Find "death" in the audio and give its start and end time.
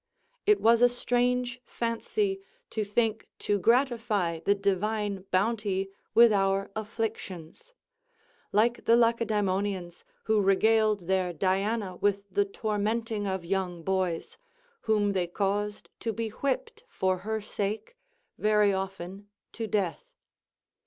19.67-20.03